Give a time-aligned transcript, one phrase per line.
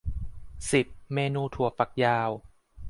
[0.71, 2.29] สิบ เมนูถั่วฝักยาว